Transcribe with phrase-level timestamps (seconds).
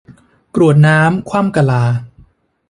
[0.55, 1.83] กรวดน้ำคว่ำกะลา